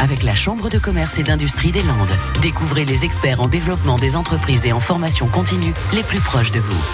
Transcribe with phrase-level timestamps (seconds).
[0.00, 2.16] avec la Chambre de commerce et d'industrie des Landes.
[2.42, 6.58] Découvrez les experts en développement des entreprises et en formation continue les plus proches de
[6.58, 6.84] vous.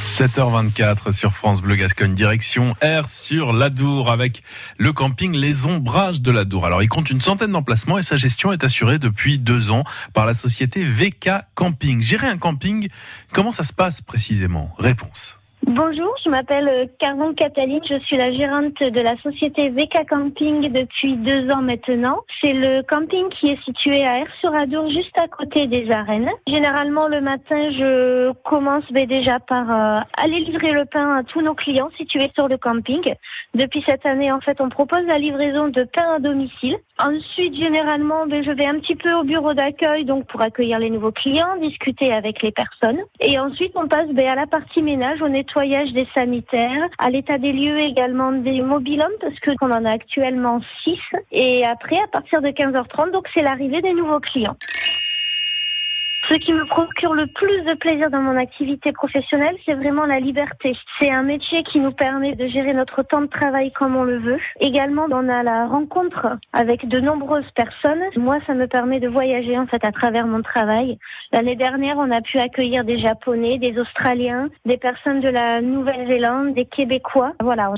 [0.00, 4.42] 7h24 sur France Bleu Gascogne, direction R sur l'Adour avec
[4.78, 6.64] le camping Les Ombrages de l'Adour.
[6.64, 9.84] Alors il compte une centaine d'emplacements et sa gestion est assurée depuis deux ans
[10.14, 12.00] par la société VK Camping.
[12.00, 12.88] Gérer un camping,
[13.32, 14.74] comment ça se passe précisément?
[14.78, 15.36] Réponse.
[15.68, 20.72] Bonjour, je m'appelle euh, Caron Cataline, je suis la gérante de la société VK Camping
[20.72, 22.24] depuis deux ans maintenant.
[22.40, 26.28] C'est le camping qui est situé à Air-sur-Adour, juste à côté des arènes.
[26.48, 31.54] Généralement, le matin, je commence déjà par euh, aller livrer le pain à tous nos
[31.54, 33.14] clients situés sur le camping.
[33.54, 36.76] Depuis cette année, en fait, on propose la livraison de pain à domicile.
[36.98, 40.90] Ensuite, généralement, ben, je vais un petit peu au bureau d'accueil, donc pour accueillir les
[40.90, 43.00] nouveaux clients, discuter avec les personnes.
[43.20, 47.38] Et ensuite, on passe ben, à la partie ménage, on nettoie des sanitaires, à l'état
[47.38, 50.98] des lieux également des mobilhommes parce que qu'on en a actuellement 6
[51.30, 54.56] et après à partir de 15h30 donc c'est l'arrivée des nouveaux clients.
[56.32, 60.18] Ce qui me procure le plus de plaisir dans mon activité professionnelle, c'est vraiment la
[60.18, 60.74] liberté.
[60.98, 64.16] C'est un métier qui nous permet de gérer notre temps de travail comme on le
[64.16, 64.38] veut.
[64.58, 68.00] Également, on a la rencontre avec de nombreuses personnes.
[68.16, 70.96] Moi, ça me permet de voyager en fait à travers mon travail.
[71.34, 76.54] L'année dernière, on a pu accueillir des Japonais, des Australiens, des personnes de la Nouvelle-Zélande,
[76.54, 77.34] des Québécois.
[77.42, 77.74] Voilà.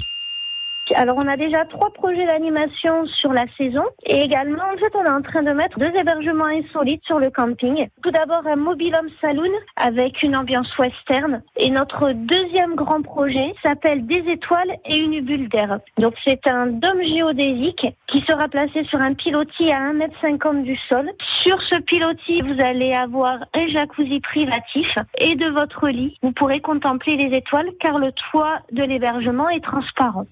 [0.93, 5.05] Alors on a déjà trois projets d'animation sur la saison et également en fait on
[5.05, 7.89] est en train de mettre deux hébergements insolites sur le camping.
[8.03, 13.55] Tout d'abord un mobile home saloon avec une ambiance western et notre deuxième grand projet
[13.65, 15.79] s'appelle Des étoiles et une bulle d'air.
[15.97, 21.11] Donc c'est un dôme géodésique qui sera placé sur un pilotis à 1m50 du sol.
[21.43, 26.61] Sur ce pilotis vous allez avoir un jacuzzi privatif et de votre lit vous pourrez
[26.61, 30.27] contempler les étoiles car le toit de l'hébergement est transparent.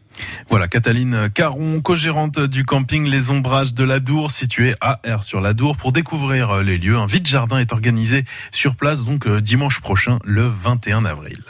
[0.48, 5.76] Voilà, Cataline Caron, co-gérante du camping Les Ombrages de l'Adour, situé à R sur l'Adour.
[5.76, 9.80] Pour découvrir euh, les lieux, un vide jardin est organisé sur place, donc euh, dimanche
[9.80, 11.42] prochain, le 21 avril.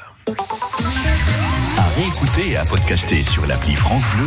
[1.79, 4.21] À réécouter et à podcaster sur l'appli France Bleu.